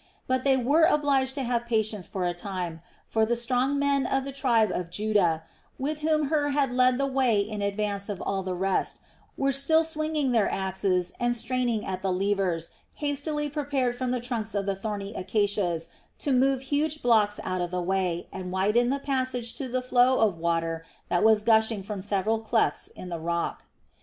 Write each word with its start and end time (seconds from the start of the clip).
But 0.25 0.43
they 0.43 0.57
were 0.57 0.85
obliged 0.85 1.35
to 1.35 1.43
have 1.43 1.67
patience 1.67 2.07
for 2.07 2.23
a 2.25 2.33
time, 2.33 2.81
for 3.07 3.23
the 3.23 3.35
strong 3.35 3.77
men 3.77 4.07
of 4.07 4.23
the 4.25 4.31
tribe 4.31 4.71
of 4.71 4.89
Judah, 4.89 5.43
with 5.77 5.99
whom 5.99 6.29
Hur 6.29 6.49
had 6.49 6.71
led 6.71 6.97
the 6.97 7.05
way 7.05 7.39
in 7.39 7.61
advance 7.61 8.09
of 8.09 8.19
all 8.19 8.41
the 8.41 8.55
rest, 8.55 8.99
were 9.37 9.51
still 9.51 9.83
swinging 9.83 10.31
their 10.31 10.49
axes 10.51 11.13
and 11.19 11.35
straining 11.35 11.85
at 11.85 12.01
the 12.01 12.11
levers 12.11 12.71
hastily 12.95 13.47
prepared 13.47 13.95
from 13.95 14.09
the 14.09 14.19
trunks 14.19 14.55
of 14.55 14.65
the 14.65 14.75
thorny 14.75 15.13
acacias 15.13 15.87
to 16.17 16.31
move 16.31 16.61
huge 16.63 17.03
blocks 17.03 17.39
out 17.43 17.61
of 17.61 17.69
the 17.69 17.79
way 17.79 18.27
and 18.33 18.51
widen 18.51 18.89
the 18.89 18.97
passage 18.97 19.55
to 19.59 19.67
the 19.67 19.83
flow 19.83 20.17
of 20.17 20.35
water 20.39 20.83
that 21.09 21.23
was 21.23 21.43
gushing 21.43 21.83
from 21.83 22.01
several 22.01 22.39
clefts 22.39 22.87
in 22.87 23.09
the 23.09 23.19
rock. 23.19 23.65